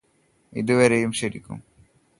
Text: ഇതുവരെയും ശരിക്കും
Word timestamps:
ഇതുവരെയും 0.53 1.11
ശരിക്കും 1.11 1.57